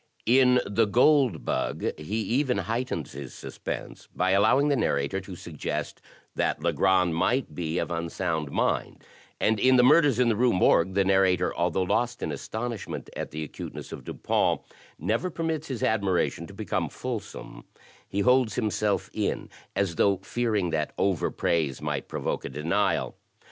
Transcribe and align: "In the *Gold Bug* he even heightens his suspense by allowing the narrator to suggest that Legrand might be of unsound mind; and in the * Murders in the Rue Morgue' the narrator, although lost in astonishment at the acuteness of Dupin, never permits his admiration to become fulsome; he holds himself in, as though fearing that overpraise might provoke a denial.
"In 0.25 0.59
the 0.65 0.87
*Gold 0.87 1.45
Bug* 1.45 1.83
he 1.95 2.21
even 2.23 2.57
heightens 2.57 3.11
his 3.11 3.35
suspense 3.35 4.09
by 4.15 4.31
allowing 4.31 4.69
the 4.69 4.75
narrator 4.75 5.21
to 5.21 5.35
suggest 5.35 6.01
that 6.33 6.63
Legrand 6.63 7.13
might 7.15 7.53
be 7.53 7.77
of 7.77 7.91
unsound 7.91 8.49
mind; 8.49 9.03
and 9.39 9.59
in 9.59 9.75
the 9.75 9.83
* 9.83 9.83
Murders 9.83 10.17
in 10.17 10.27
the 10.27 10.35
Rue 10.35 10.53
Morgue' 10.53 10.95
the 10.95 11.05
narrator, 11.05 11.53
although 11.55 11.83
lost 11.83 12.23
in 12.23 12.31
astonishment 12.31 13.11
at 13.15 13.29
the 13.29 13.43
acuteness 13.43 13.91
of 13.91 14.03
Dupin, 14.03 14.57
never 14.97 15.29
permits 15.29 15.67
his 15.67 15.83
admiration 15.83 16.47
to 16.47 16.53
become 16.55 16.89
fulsome; 16.89 17.63
he 18.09 18.21
holds 18.21 18.55
himself 18.55 19.07
in, 19.13 19.49
as 19.75 19.97
though 19.97 20.17
fearing 20.23 20.71
that 20.71 20.93
overpraise 20.97 21.79
might 21.79 22.07
provoke 22.07 22.43
a 22.43 22.49
denial. 22.49 23.15